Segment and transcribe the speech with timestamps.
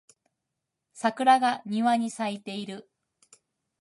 [0.95, 2.89] 桜が庭に咲いている